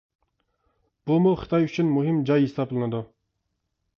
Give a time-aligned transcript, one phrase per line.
[1.09, 3.05] بۇمۇ خىتاي ئۈچۈن مۇھىم جاي ھېسابلىنىدۇ.